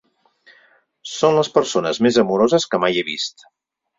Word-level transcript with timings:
Són 1.15 1.35
les 1.39 1.51
persones 1.59 2.01
més 2.05 2.19
amoroses 2.23 2.65
que 2.71 2.83
mai 2.85 3.01
he 3.03 3.07
vist. 3.13 3.49